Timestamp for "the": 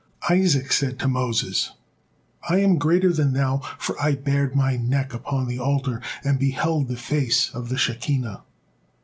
5.47-5.59, 6.87-6.97, 7.69-7.77